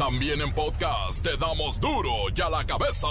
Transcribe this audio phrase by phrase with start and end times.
[0.00, 3.06] También en podcast te damos duro y a la cabeza.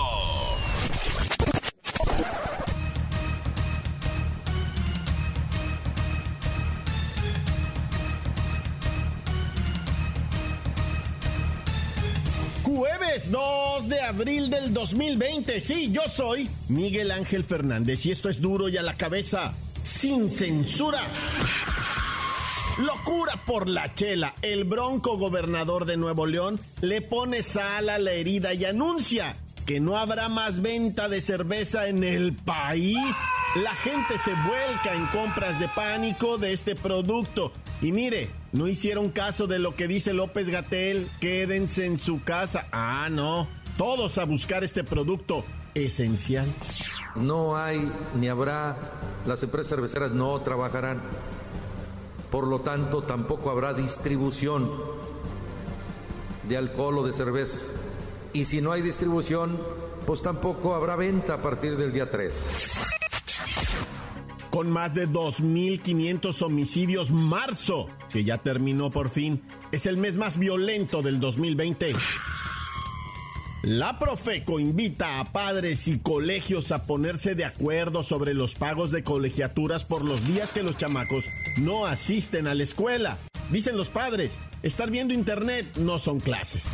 [12.64, 15.62] Jueves 2 de abril del 2020.
[15.62, 19.54] Sí, yo soy Miguel Ángel Fernández y esto es duro y a la cabeza,
[19.84, 21.02] sin censura.
[22.80, 24.36] Locura por la chela.
[24.41, 29.82] El bronco gobernador de Nuevo León le pone sal a la herida y anuncia que
[29.82, 32.97] no habrá más venta de cerveza en el país.
[33.61, 37.52] La gente se vuelca en compras de pánico de este producto.
[37.81, 42.67] Y mire, no hicieron caso de lo que dice López Gatel, quédense en su casa.
[42.72, 45.44] Ah, no, todos a buscar este producto
[45.75, 46.47] esencial.
[47.16, 48.77] No hay ni habrá,
[49.27, 51.02] las empresas cerveceras no trabajarán.
[52.31, 54.69] Por lo tanto, tampoco habrá distribución
[56.47, 57.73] de alcohol o de cervezas.
[58.33, 59.59] Y si no hay distribución,
[60.05, 62.88] pues tampoco habrá venta a partir del día 3
[64.50, 67.11] con más de 2.500 homicidios.
[67.11, 69.41] Marzo, que ya terminó por fin,
[69.72, 71.94] es el mes más violento del 2020.
[73.63, 79.03] La Profeco invita a padres y colegios a ponerse de acuerdo sobre los pagos de
[79.03, 81.25] colegiaturas por los días que los chamacos
[81.57, 83.17] no asisten a la escuela.
[83.51, 86.67] Dicen los padres, estar viendo internet no son clases.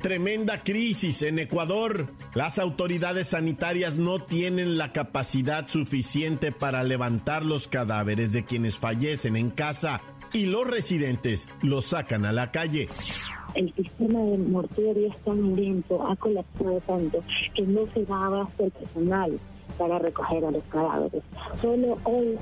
[0.00, 2.12] Tremenda crisis en Ecuador.
[2.34, 9.34] Las autoridades sanitarias no tienen la capacidad suficiente para levantar los cadáveres de quienes fallecen
[9.36, 12.88] en casa y los residentes los sacan a la calle.
[13.54, 17.22] El sistema de mortuorio es tan lento, ha colapsado tanto,
[17.54, 19.38] que no se da hasta el personal
[19.78, 21.22] para recoger a los cadáveres.
[21.60, 22.36] Solo hoy,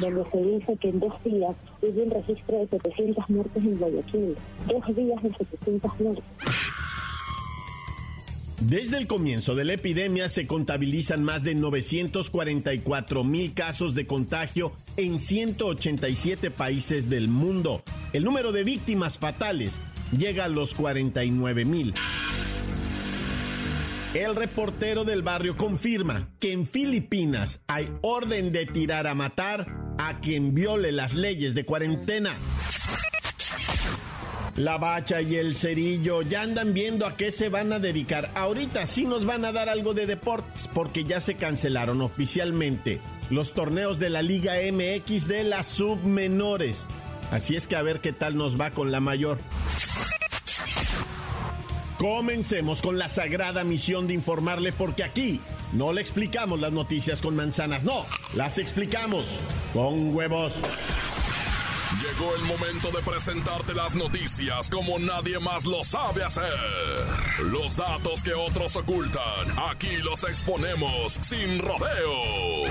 [0.00, 4.36] donde se dice que en dos días hubo un registro de 700 muertes en Guayaquil,
[4.66, 6.24] dos días de 700 muertes.
[8.60, 14.72] Desde el comienzo de la epidemia se contabilizan más de 944 mil casos de contagio
[14.96, 17.82] en 187 países del mundo.
[18.12, 19.78] El número de víctimas fatales
[20.18, 21.94] llega a los 49 mil.
[24.14, 29.66] El reportero del barrio confirma que en Filipinas hay orden de tirar a matar
[29.98, 32.36] a quien viole las leyes de cuarentena.
[34.56, 38.30] La bacha y el cerillo ya andan viendo a qué se van a dedicar.
[38.36, 43.52] Ahorita sí nos van a dar algo de deportes porque ya se cancelaron oficialmente los
[43.52, 46.86] torneos de la Liga MX de las submenores.
[47.30, 49.38] Así es que a ver qué tal nos va con la mayor.
[51.98, 55.40] Comencemos con la sagrada misión de informarle porque aquí
[55.72, 58.04] no le explicamos las noticias con manzanas, no,
[58.34, 59.26] las explicamos
[59.72, 60.52] con huevos.
[62.02, 66.52] Llegó el momento de presentarte las noticias como nadie más lo sabe hacer.
[67.44, 72.70] Los datos que otros ocultan, aquí los exponemos sin rodeos.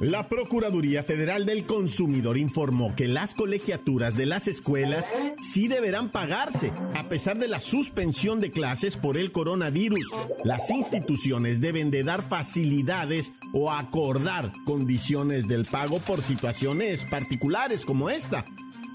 [0.00, 5.06] La Procuraduría Federal del Consumidor informó que las colegiaturas de las escuelas
[5.40, 10.10] sí deberán pagarse, a pesar de la suspensión de clases por el coronavirus.
[10.44, 18.10] Las instituciones deben de dar facilidades o acordar condiciones del pago por situaciones particulares como
[18.10, 18.44] esta.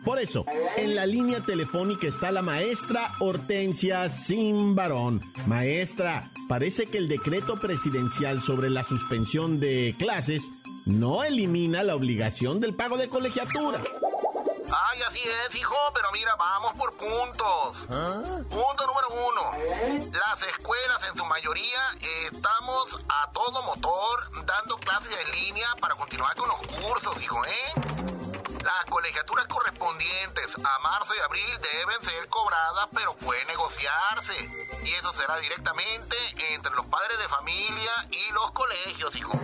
[0.06, 0.46] Por eso,
[0.78, 5.22] en la línea telefónica está la maestra Hortensia Simbarón.
[5.46, 10.44] Maestra, parece que el decreto presidencial sobre la suspensión de clases
[10.86, 13.82] no elimina la obligación del pago de colegiatura.
[14.74, 17.78] Ay, así es, hijo, pero mira, vamos por puntos.
[18.50, 20.12] Punto número uno.
[20.14, 21.80] Las escuelas en su mayoría
[22.32, 27.74] estamos a todo motor dando clases en línea para continuar con los cursos, hijo, ¿eh?
[28.64, 34.50] Las colegiaturas correspondientes a marzo y abril deben ser cobradas, pero puede negociarse.
[34.86, 36.16] Y eso será directamente
[36.54, 39.41] entre los padres de familia y los colegios, hijo.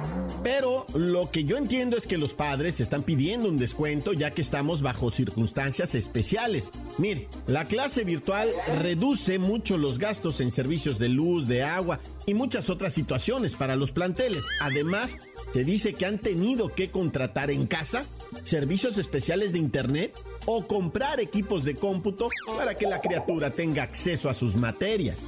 [0.58, 4.42] Pero lo que yo entiendo es que los padres están pidiendo un descuento ya que
[4.42, 6.72] estamos bajo circunstancias especiales.
[6.98, 12.34] Mire, la clase virtual reduce mucho los gastos en servicios de luz, de agua y
[12.34, 14.46] muchas otras situaciones para los planteles.
[14.60, 15.18] Además,
[15.54, 18.06] se dice que han tenido que contratar en casa
[18.42, 20.18] servicios especiales de internet
[20.48, 25.20] o comprar equipos de cómputo para que la criatura tenga acceso a sus materias.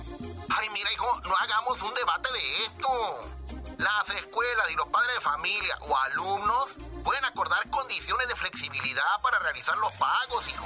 [0.49, 3.38] Ay, mira, hijo, no hagamos un debate de esto.
[3.79, 9.39] Las escuelas y los padres de familia o alumnos pueden acordar condiciones de flexibilidad para
[9.39, 10.65] realizar los pagos, hijo.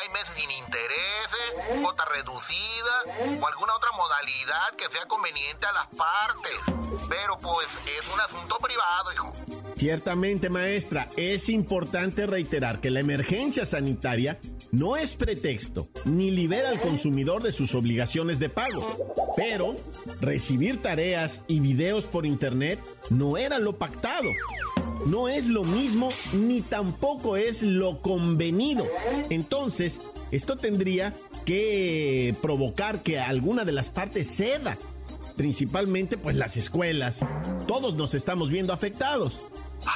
[0.00, 3.02] Hay meses sin intereses, cuota reducida
[3.42, 6.56] o alguna otra modalidad que sea conveniente a las partes.
[7.10, 9.32] Pero pues es un asunto privado, hijo.
[9.76, 14.40] Ciertamente, maestra, es importante reiterar que la emergencia sanitaria
[14.72, 18.86] no es pretexto ni libera al consumidor de sus obligaciones de pago.
[19.36, 19.76] Pero
[20.20, 22.78] recibir tareas y videos por internet
[23.10, 24.28] no era lo pactado.
[25.06, 28.86] No es lo mismo ni tampoco es lo convenido.
[29.30, 30.00] Entonces,
[30.30, 31.14] esto tendría
[31.44, 34.76] que provocar que alguna de las partes ceda.
[35.36, 37.20] Principalmente pues las escuelas.
[37.66, 39.40] Todos nos estamos viendo afectados.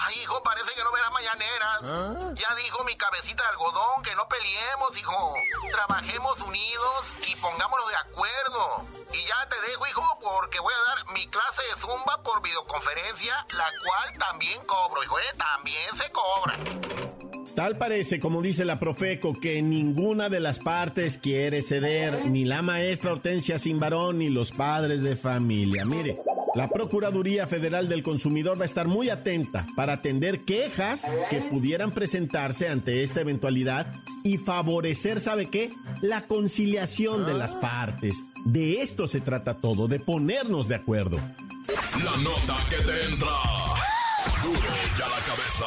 [0.03, 1.79] Ay, hijo, parece que no verás mañaneras.
[1.85, 2.33] ¿Ah?
[2.35, 5.35] Ya dijo mi cabecita de algodón que no peleemos, hijo.
[5.71, 8.87] Trabajemos unidos y pongámonos de acuerdo.
[9.13, 13.47] Y ya te dejo, hijo, porque voy a dar mi clase de zumba por videoconferencia,
[13.57, 15.35] la cual también cobro, hijo, ¿eh?
[15.39, 16.59] También se cobra.
[17.55, 22.63] Tal parece, como dice la Profeco, que ninguna de las partes quiere ceder, ni la
[22.63, 25.85] maestra Hortensia Simbarón ni los padres de familia.
[25.85, 26.21] Mire,
[26.55, 31.91] la Procuraduría Federal del Consumidor va a estar muy atenta para atender quejas que pudieran
[31.91, 33.87] presentarse ante esta eventualidad
[34.23, 35.73] y favorecer, ¿sabe qué?
[36.01, 38.25] La conciliación de las partes.
[38.45, 41.19] De esto se trata todo, de ponernos de acuerdo.
[42.05, 43.29] La nota que te entra.
[44.43, 44.61] Duro
[44.99, 45.67] ya la cabeza.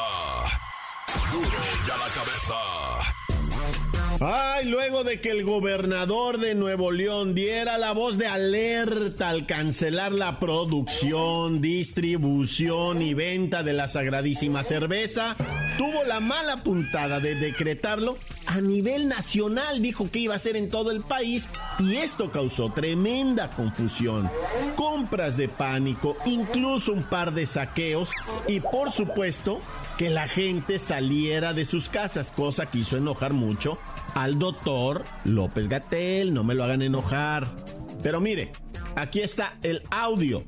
[1.32, 3.97] Duro ya la cabeza.
[4.20, 9.46] Ay, luego de que el gobernador de Nuevo León diera la voz de alerta al
[9.46, 15.36] cancelar la producción, distribución y venta de la sagradísima cerveza,
[15.76, 18.18] tuvo la mala puntada de decretarlo
[18.48, 19.80] a nivel nacional.
[19.80, 21.48] Dijo que iba a ser en todo el país
[21.78, 24.28] y esto causó tremenda confusión.
[24.74, 28.10] Compras de pánico, incluso un par de saqueos
[28.48, 29.60] y por supuesto
[29.96, 33.78] que la gente saliera de sus casas, cosa que hizo enojar mucho
[34.14, 37.54] al doctor López Gatel, no me lo hagan enojar.
[38.02, 38.52] Pero mire,
[38.96, 40.42] aquí está el audio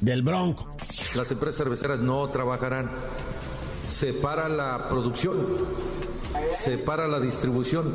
[0.00, 0.76] del Bronco.
[1.14, 2.90] Las empresas cerveceras no trabajarán.
[3.86, 5.36] Separa la producción,
[6.52, 7.92] separa la distribución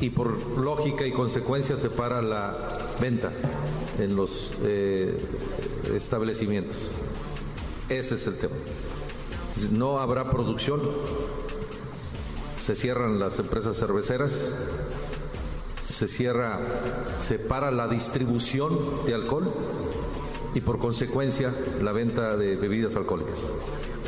[0.00, 2.56] y por lógica y consecuencia separa la
[3.00, 3.32] venta
[3.98, 5.16] en los eh,
[5.94, 6.90] establecimientos.
[7.88, 8.54] Ese es el tema.
[9.72, 10.80] No habrá producción,
[12.60, 14.52] se cierran las empresas cerveceras,
[15.82, 16.60] se cierra,
[17.20, 19.52] se para la distribución de alcohol
[20.54, 23.52] y por consecuencia la venta de bebidas alcohólicas.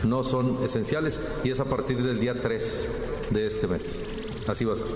[0.04, 2.86] No son esenciales y es a partir del día 3
[3.30, 4.00] de este mes.
[4.46, 4.86] Así va a ser.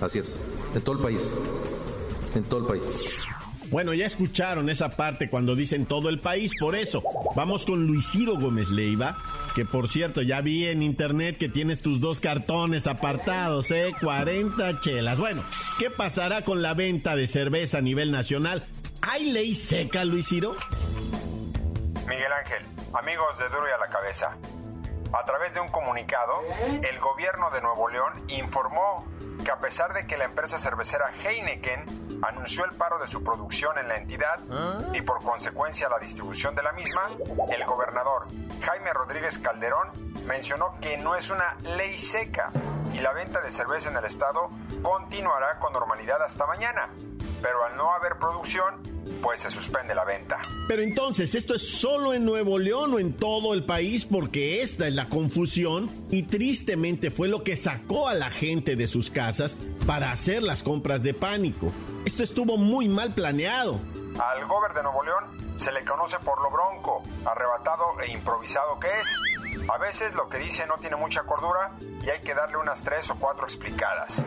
[0.00, 0.36] Así es.
[0.74, 1.34] En todo el país.
[2.34, 3.24] En todo el país.
[3.70, 7.02] Bueno, ya escucharon esa parte cuando dicen todo el país, por eso
[7.34, 9.16] vamos con Luis Ciro Gómez Leiva,
[9.56, 13.92] que por cierto, ya vi en internet que tienes tus dos cartones apartados, ¿eh?
[14.00, 15.18] 40 chelas.
[15.18, 15.42] Bueno,
[15.80, 18.64] ¿qué pasará con la venta de cerveza a nivel nacional?
[19.02, 20.56] ¿Hay ley seca, Luis Ciro?
[22.08, 22.62] Miguel Ángel,
[22.94, 24.36] amigos de Duro y a la Cabeza.
[25.16, 26.42] A través de un comunicado,
[26.82, 29.06] el gobierno de Nuevo León informó
[29.42, 33.78] que a pesar de que la empresa cervecera Heineken anunció el paro de su producción
[33.78, 34.38] en la entidad
[34.92, 37.10] y por consecuencia la distribución de la misma,
[37.48, 38.26] el gobernador
[38.62, 39.88] Jaime Rodríguez Calderón
[40.26, 42.50] mencionó que no es una ley seca
[42.92, 44.50] y la venta de cerveza en el estado
[44.82, 46.90] continuará con normalidad hasta mañana.
[47.40, 48.82] Pero al no haber producción,
[49.16, 50.40] pues se suspende la venta.
[50.68, 54.04] Pero entonces, ¿esto es solo en Nuevo León o en todo el país?
[54.04, 58.86] Porque esta es la confusión y tristemente fue lo que sacó a la gente de
[58.86, 59.56] sus casas
[59.86, 61.72] para hacer las compras de pánico.
[62.04, 63.80] Esto estuvo muy mal planeado.
[64.18, 65.24] Al gober de Nuevo León
[65.56, 69.68] se le conoce por lo bronco, arrebatado e improvisado que es.
[69.68, 73.10] A veces lo que dice no tiene mucha cordura y hay que darle unas tres
[73.10, 74.24] o cuatro explicadas.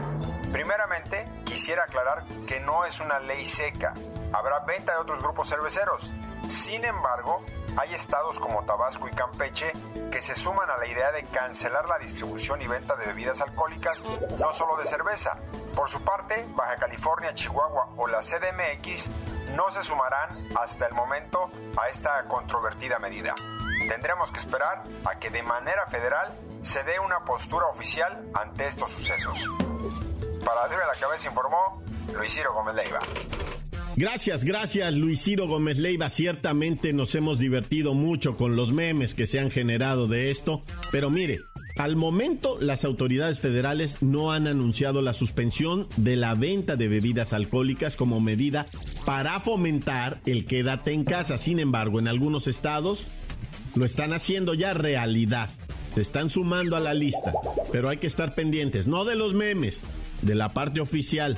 [0.52, 3.94] Primeramente, quisiera aclarar que no es una ley seca.
[4.34, 6.12] Habrá venta de otros grupos cerveceros.
[6.48, 7.44] Sin embargo,
[7.78, 9.72] hay estados como Tabasco y Campeche
[10.12, 14.04] que se suman a la idea de cancelar la distribución y venta de bebidas alcohólicas,
[14.38, 15.38] no solo de cerveza.
[15.76, 19.10] Por su parte, Baja California, Chihuahua o la CDMX
[19.56, 23.36] no se sumarán hasta el momento a esta controvertida medida.
[23.88, 26.32] Tendremos que esperar a que de manera federal
[26.62, 29.48] se dé una postura oficial ante estos sucesos.
[30.46, 31.82] Para Duro la Cabeza informó
[32.14, 33.00] Luis Ciro Gómez Leiva.
[34.00, 36.10] Gracias, gracias Luis Ciro Gómez Leiva.
[36.10, 40.62] Ciertamente nos hemos divertido mucho con los memes que se han generado de esto.
[40.90, 41.40] Pero mire,
[41.76, 47.34] al momento las autoridades federales no han anunciado la suspensión de la venta de bebidas
[47.34, 48.68] alcohólicas como medida
[49.06, 51.38] para fomentar el quédate en casa.
[51.38, 53.08] Sin embargo, en algunos estados
[53.76, 55.50] lo están haciendo ya realidad.
[55.94, 57.34] Se están sumando a la lista,
[57.74, 59.82] pero hay que estar pendientes, no de los memes,
[60.22, 61.38] de la parte oficial.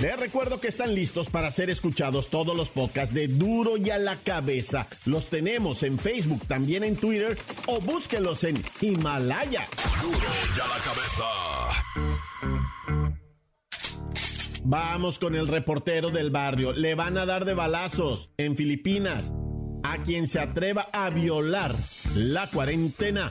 [0.00, 3.98] Les recuerdo que están listos para ser escuchados todos los podcasts de Duro y a
[3.98, 4.86] la cabeza.
[5.04, 9.66] Los tenemos en Facebook, también en Twitter o búsquenlos en Himalaya.
[10.00, 11.24] Duro y a la cabeza.
[14.64, 16.72] Vamos con el reportero del barrio.
[16.72, 19.34] Le van a dar de balazos en Filipinas
[19.82, 21.74] a quien se atreva a violar
[22.14, 23.30] la cuarentena.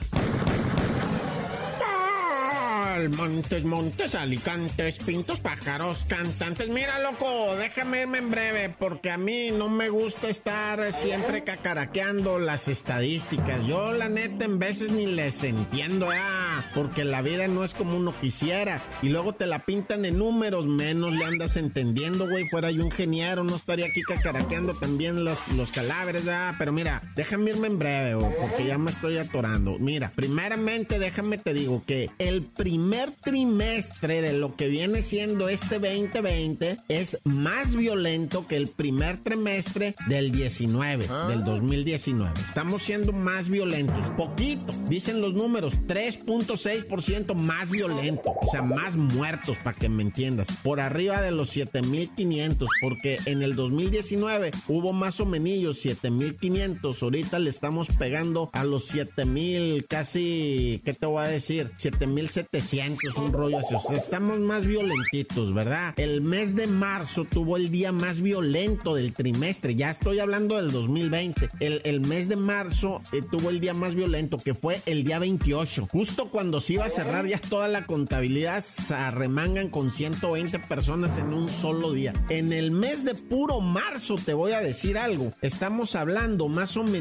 [3.08, 6.68] Montes, montes, alicantes, pintos, pájaros, cantantes.
[6.68, 12.38] Mira, loco, déjame irme en breve, porque a mí no me gusta estar siempre cacaraqueando
[12.38, 13.66] las estadísticas.
[13.66, 17.96] Yo, la neta, en veces ni les entiendo, ah, porque la vida no es como
[17.96, 18.82] uno quisiera.
[19.00, 22.48] Y luego te la pintan en números, menos le andas entendiendo, güey.
[22.48, 26.54] Fuera yo ingeniero, no estaría aquí cacaraqueando también los, los cadáveres, ah.
[26.58, 29.78] Pero mira, déjame irme en breve, porque ya me estoy atorando.
[29.78, 35.48] Mira, primeramente, déjame te digo que el primer primer trimestre de lo que viene siendo
[35.48, 42.32] este 2020 es más violento que el primer trimestre del 19, del 2019.
[42.44, 49.56] Estamos siendo más violentos, poquito, dicen los números, 3.6% más violento, o sea, más muertos,
[49.62, 55.20] para que me entiendas, por arriba de los 7.500, porque en el 2019 hubo más
[55.20, 61.28] o menos 7.500, ahorita le estamos pegando a los 7.000, casi, ¿qué te voy a
[61.28, 61.70] decir?
[61.78, 62.79] 7.700
[63.16, 63.74] un rollo así.
[63.94, 65.94] Estamos más violentitos, ¿verdad?
[65.96, 69.74] El mes de marzo tuvo el día más violento del trimestre.
[69.74, 71.50] Ya estoy hablando del 2020.
[71.60, 75.18] El, el mes de marzo eh, tuvo el día más violento, que fue el día
[75.18, 75.88] 28.
[75.90, 81.18] Justo cuando se iba a cerrar ya toda la contabilidad, se arremangan con 120 personas
[81.18, 82.12] en un solo día.
[82.28, 85.32] En el mes de puro marzo, te voy a decir algo.
[85.42, 87.00] Estamos hablando más o menos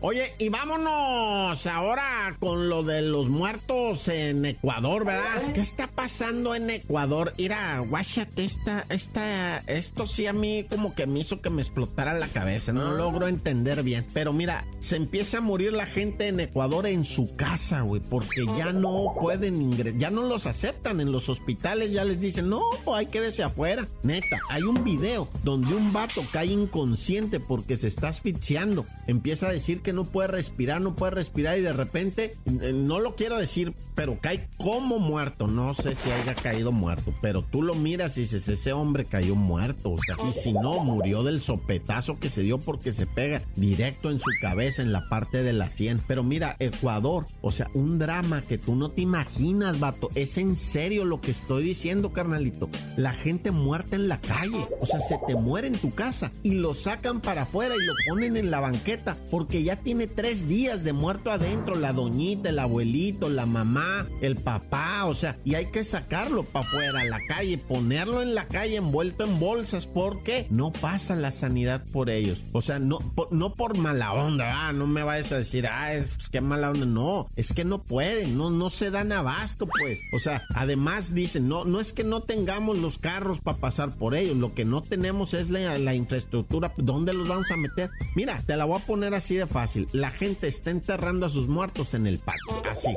[0.00, 5.52] Oye, y vámonos ahora con lo de los muertos en Ecuador, ¿verdad?
[5.54, 7.34] ¿Qué está pasando en Ecuador?
[7.36, 12.14] Mira, guáchate, esta, esta, esto sí a mí como que me hizo que me explotara
[12.14, 14.06] la cabeza, no logro entender bien.
[14.14, 18.46] Pero mira, se empieza a morir la gente en Ecuador en su casa, güey, porque
[18.56, 22.62] ya no pueden ingresar, ya no los aceptan en los hospitales, ya les dicen, no,
[22.94, 23.88] hay que quédese afuera.
[24.04, 29.52] Neta, hay un video donde un vato cae inconsciente porque se está asfixiando, empieza a
[29.52, 33.38] decir que no puede respirar, no puede respirar y de repente, eh, no lo quiero
[33.38, 35.46] decir, pero cae como muerto.
[35.46, 39.34] No sé si haya caído muerto, pero tú lo miras y dices, ese hombre cayó
[39.34, 39.92] muerto.
[39.92, 44.10] O sea, y si no, murió del sopetazo que se dio porque se pega directo
[44.10, 46.00] en su cabeza, en la parte de la sien.
[46.06, 50.10] Pero mira, Ecuador, o sea, un drama que tú no te imaginas, vato.
[50.14, 52.68] Es en serio lo que estoy diciendo, carnalito.
[52.96, 54.66] La gente muerta en la calle.
[54.80, 57.94] O sea, se te muere en tu casa y lo sacan para afuera y lo
[58.08, 62.58] ponen en la banqueta porque ya tiene tres días de muerto adentro, la doñita, el
[62.58, 67.20] abuelito, la mamá, el papá, o sea, y hay que sacarlo para afuera, a la
[67.26, 72.44] calle, ponerlo en la calle envuelto en bolsas, porque no pasa la sanidad por ellos.
[72.52, 75.94] O sea, no por, no por mala onda, ah, no me vayas a decir, ah,
[75.94, 79.98] es que mala onda, no, es que no pueden, no, no se dan abasto, pues.
[80.14, 84.14] O sea, además dicen, no, no es que no tengamos los carros para pasar por
[84.14, 87.90] ellos, lo que no tenemos es la, la infraestructura, ¿dónde los vamos a meter?
[88.14, 91.48] Mira, te la voy a poner así de fácil la gente está enterrando a sus
[91.48, 92.62] muertos en el patio.
[92.70, 92.88] Así.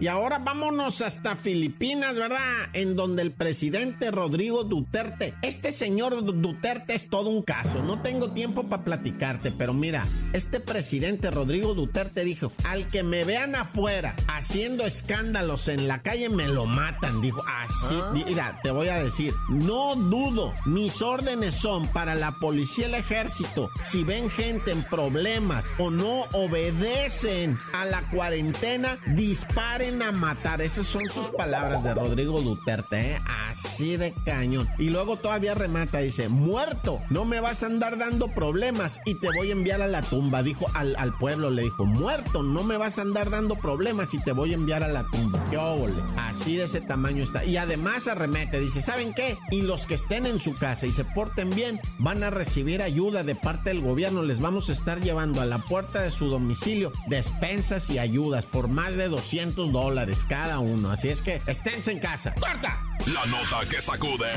[0.00, 2.38] Y ahora vámonos hasta Filipinas, ¿verdad?
[2.72, 7.82] En donde el presidente Rodrigo Duterte, este señor Duterte es todo un caso.
[7.82, 13.24] No tengo tiempo para platicarte, pero mira, este presidente Rodrigo Duterte dijo, al que me
[13.24, 17.20] vean afuera haciendo escándalos en la calle me lo matan.
[17.20, 18.10] Dijo, así, ¿Ah?
[18.12, 22.94] mira, te voy a decir, no dudo, mis órdenes son para la policía y el
[22.94, 23.70] ejército.
[23.84, 28.98] Si ven gente en problemas o no obedecen a la cuarentena,
[29.34, 30.62] disparen a matar.
[30.62, 33.20] Esas son sus palabras de Rodrigo Duterte, ¿eh?
[33.50, 34.68] así de cañón.
[34.78, 39.28] Y luego todavía remata, dice, muerto, no me vas a andar dando problemas y te
[39.32, 40.44] voy a enviar a la tumba.
[40.44, 44.22] Dijo al, al pueblo, le dijo, muerto, no me vas a andar dando problemas y
[44.22, 45.44] te voy a enviar a la tumba.
[45.50, 46.00] ¡Qué óvole!
[46.16, 47.44] Así de ese tamaño está.
[47.44, 49.36] Y además arremete, dice, ¿saben qué?
[49.50, 53.24] Y los que estén en su casa y se porten bien, van a recibir ayuda
[53.24, 54.22] de parte del gobierno.
[54.22, 58.68] Les vamos a estar llevando a la puerta de su domicilio despensas y ayudas por
[58.68, 59.23] más de 200
[59.72, 60.90] dólares cada uno.
[60.90, 62.34] Así es que esténse en casa.
[62.34, 62.78] ¡Corta!
[63.06, 64.32] La nota que sacude.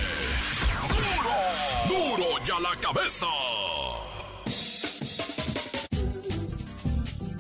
[1.88, 2.17] ¡Duro!
[2.17, 3.27] ¡Duro ya la cabeza!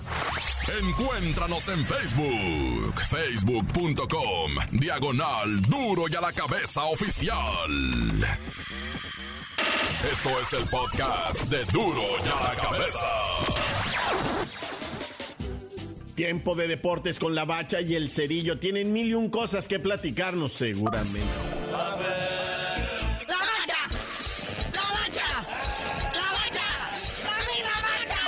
[0.82, 7.70] Encuéntranos en Facebook, facebook.com, diagonal duro y a la cabeza oficial.
[10.12, 13.65] Esto es el podcast de duro y a la cabeza.
[16.16, 18.58] Tiempo de deportes con la bacha y el cerillo.
[18.58, 21.20] Tienen mil y un cosas que platicarnos seguramente.
[21.70, 23.76] ¡La bacha!
[24.74, 25.28] ¡La bacha!
[26.14, 26.68] ¡La bacha!
[27.22, 27.32] ¡La
[27.82, 28.22] bacha!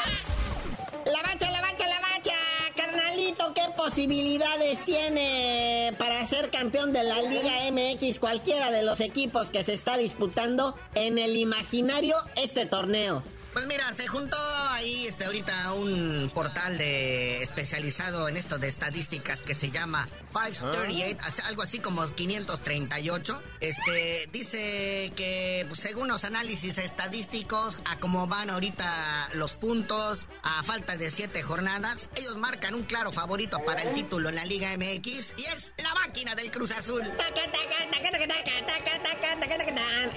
[1.06, 2.34] La bacha, la bacha, la bacha.
[2.76, 9.50] Carnalito, ¿qué posibilidades tiene para ser campeón de la Liga MX cualquiera de los equipos
[9.50, 13.24] que se está disputando en el imaginario este torneo?
[13.58, 14.38] Pues mira, se juntó
[14.70, 21.18] ahí este ahorita un portal de especializado en esto de estadísticas que se llama 538,
[21.20, 21.48] ah.
[21.48, 23.42] algo así como 538.
[23.60, 30.62] Este dice que pues, según los análisis estadísticos, a cómo van ahorita los puntos, a
[30.62, 34.70] falta de siete jornadas, ellos marcan un claro favorito para el título en la Liga
[34.78, 37.02] MX y es la máquina del Cruz Azul.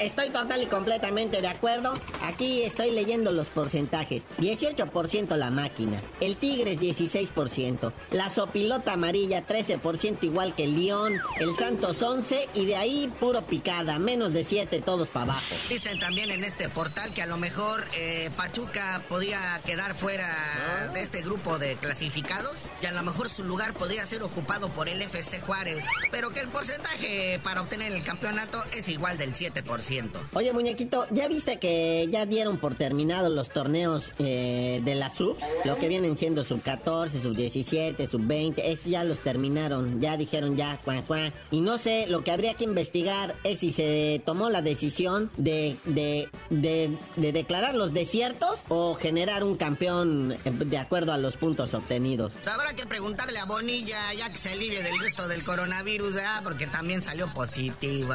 [0.01, 1.93] Estoy total y completamente de acuerdo.
[2.23, 4.27] Aquí estoy leyendo los porcentajes.
[4.39, 11.57] 18% la máquina, el Tigres 16%, la Sopilota Amarilla 13% igual que el León, el
[11.57, 15.55] Santos 11 y de ahí puro picada, menos de 7 todos para abajo.
[15.69, 20.89] Dicen también en este portal que a lo mejor eh, Pachuca podía quedar fuera ¿Ah?
[20.89, 24.89] de este grupo de clasificados y a lo mejor su lugar podría ser ocupado por
[24.89, 30.11] el FC Juárez, pero que el porcentaje para obtener el campeonato es igual del 7%.
[30.33, 35.45] Oye muñequito, ¿ya viste que ya dieron por terminado los torneos eh, de las subs,
[35.65, 40.17] lo que vienen siendo sub 14, sub 17, sub 20, eso ya los terminaron, ya
[40.17, 41.33] dijeron ya, cuá, cuá.
[41.51, 45.77] Y no sé, lo que habría que investigar es si se tomó la decisión de,
[45.85, 51.37] de, de, de declarar los desiertos o generar un campeón eh, de acuerdo a los
[51.37, 52.33] puntos obtenidos.
[52.47, 56.25] Habrá que preguntarle a Bonilla ya que se alivie del resto del coronavirus, ¿eh?
[56.43, 58.15] porque también salió positivo,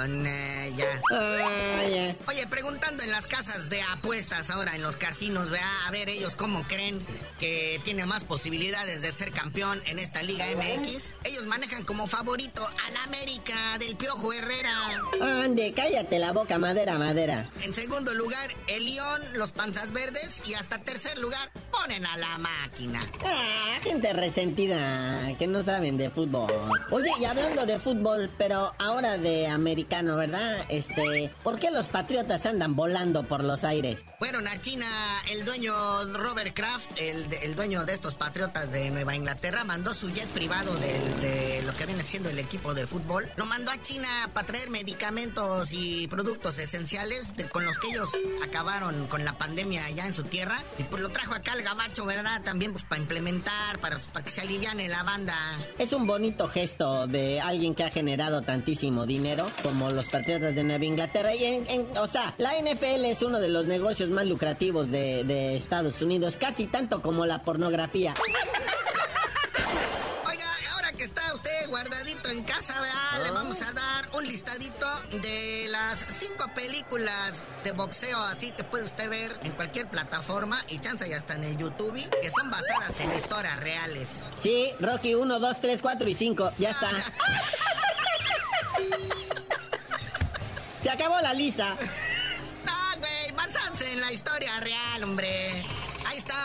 [0.75, 1.01] ya.
[1.11, 6.09] Ah, Oye, preguntando en las casas de apuestas ahora en los casinos, vea, a ver
[6.09, 7.03] ellos cómo creen
[7.39, 11.15] que tiene más posibilidades de ser campeón en esta Liga MX.
[11.23, 15.01] Ellos manejan como favorito al América del Piojo Herrera.
[15.19, 17.49] Ande, cállate la boca, madera, madera.
[17.63, 22.37] En segundo lugar, el León, los Panzas Verdes y hasta tercer lugar, ponen a la
[22.37, 23.03] máquina.
[23.25, 26.51] Ah, gente resentida que no saben de fútbol.
[26.91, 30.63] Oye, y hablando de fútbol, pero ahora de americano, ¿verdad?
[30.69, 34.01] Este, ¿por qué los patriotas andan volando por los aires?
[34.19, 34.74] Fueron a China,
[35.31, 35.73] el dueño
[36.13, 41.61] Robert Kraft, el, dueño de estos patriotas de Nueva Inglaterra, mandó su jet privado de,
[41.65, 43.27] lo que viene siendo el equipo de fútbol.
[43.37, 48.09] Lo mandó a China para traer medicamentos y productos esenciales con los que ellos
[48.43, 50.61] acabaron con la pandemia allá en su tierra.
[50.77, 52.41] Y pues lo trajo acá al gabacho, ¿verdad?
[52.43, 55.37] También pues para implementar, para, para que se aliviane la banda.
[55.77, 60.63] Es un bonito gesto de alguien que ha generado tantísimo dinero como los patriotas de
[60.63, 61.33] Nueva Inglaterra.
[61.35, 65.55] Y en, o sea, la NFL es uno de los negocios más lucrativos de, de
[65.55, 68.15] Estados Unidos, casi tanto como la pornografía.
[70.27, 72.81] Oiga, ahora que está usted guardadito en casa,
[73.23, 74.87] le vamos a dar un listadito
[75.21, 80.79] de las cinco películas de boxeo así que puede usted ver en cualquier plataforma y
[80.79, 84.09] chance y hasta en el YouTube que son basadas en historias reales.
[84.39, 86.89] Sí, Rocky 1, 2, 3, 4 y 5, ya está.
[90.83, 91.75] Se acabó la lista.
[93.95, 95.63] En la historia real, hombre.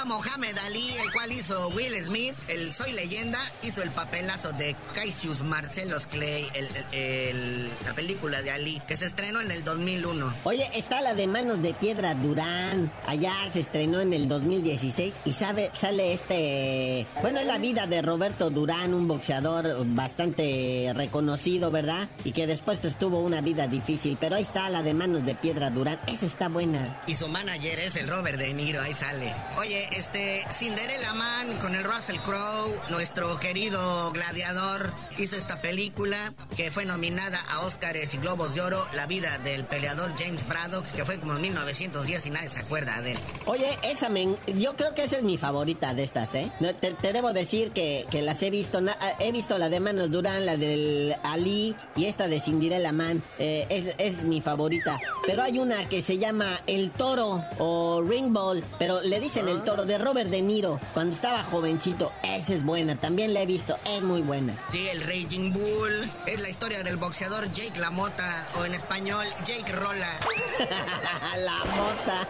[0.01, 4.75] Está Mohamed Ali, el cual hizo Will Smith, el Soy Leyenda, hizo el papelazo de
[4.95, 6.47] Cassius Marcelos Clay,
[6.93, 10.35] el, la película de Ali, que se estrenó en el 2001.
[10.45, 15.35] Oye, está la de Manos de Piedra Durán, allá se estrenó en el 2016 y
[15.35, 22.09] sabe, sale este, bueno, es la vida de Roberto Durán, un boxeador bastante reconocido, ¿verdad?
[22.25, 25.35] Y que después pues tuvo una vida difícil, pero ahí está la de Manos de
[25.35, 27.03] Piedra Durán, esa está buena.
[27.07, 29.35] Y su manager es el Robert De Niro, ahí sale.
[29.59, 36.17] Oye, este, Cinderella Man con el Russell Crowe, nuestro querido gladiador, hizo esta película
[36.57, 40.87] que fue nominada a Oscars y Globos de Oro, La vida del peleador James Braddock,
[40.93, 43.19] que fue como en 1910 y nadie se acuerda de él.
[43.47, 46.51] Oye, esa me, yo creo que esa es mi favorita de estas, ¿eh?
[46.81, 48.81] Te, debo decir que, las he visto,
[49.19, 53.67] he visto la de Manos Durán, la del Ali y esta de Cinderella Man, eh,
[53.69, 55.01] es, es mi favorita.
[55.27, 59.63] Pero hay una que se llama El Toro o Ring Ball, pero le dicen el
[59.63, 62.13] toro de Robert De Niro, cuando estaba jovencito.
[62.23, 64.55] Esa es buena, también la he visto, es muy buena.
[64.71, 66.11] Sí, el Raging Bull.
[66.27, 70.19] Es la historia del boxeador Jake LaMotta, o en español, Jake Rolla.
[71.39, 72.27] la Mota.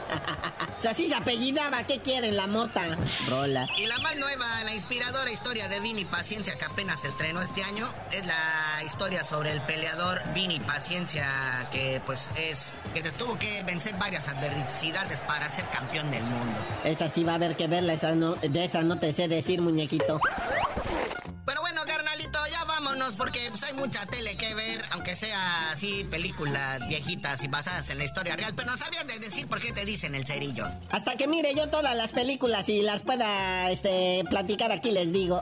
[0.78, 2.96] o sea, así se apellidaba, ¿qué quieren, la Mota?
[3.28, 3.68] Rola.
[3.76, 7.62] Y la más nueva, la inspiradora historia de Vini Paciencia, que apenas se estrenó este
[7.62, 11.26] año, es la historia sobre el peleador Vini Paciencia,
[11.72, 16.56] que pues es, que tuvo que vencer varias adversidades para ser campeón del mundo.
[16.84, 20.20] Esa sí va haber que verla, esa no, de esa no te sé decir, muñequito.
[21.46, 26.04] Pero bueno, carnalito, ya vámonos porque pues, hay mucha tele que ver, aunque sea así
[26.10, 28.52] películas viejitas y basadas en la historia real.
[28.54, 30.68] Pero no sabías de decir por qué te dicen el cerillo.
[30.90, 35.40] Hasta que mire yo todas las películas y las pueda este, platicar aquí, les digo.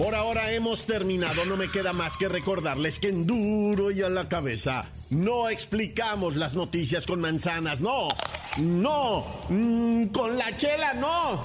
[0.00, 4.08] Por ahora hemos terminado, no me queda más que recordarles que en duro y a
[4.08, 8.08] la cabeza no explicamos las noticias con manzanas, no,
[8.56, 11.44] no, mm, con la chela no.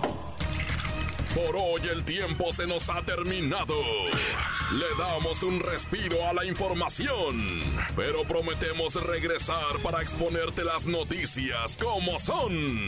[1.36, 3.76] Por hoy el tiempo se nos ha terminado.
[4.72, 7.60] Le damos un respiro a la información,
[7.94, 12.88] pero prometemos regresar para exponerte las noticias como son.